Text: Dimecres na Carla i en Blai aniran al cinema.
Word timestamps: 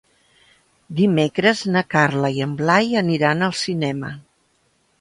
Dimecres 1.01 1.61
na 1.75 1.83
Carla 1.95 2.33
i 2.39 2.43
en 2.47 2.57
Blai 2.63 2.99
aniran 3.05 3.49
al 3.51 3.57
cinema. 3.65 4.13